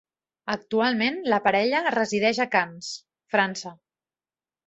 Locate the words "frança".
3.35-3.75